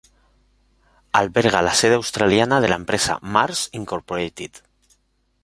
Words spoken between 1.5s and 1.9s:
la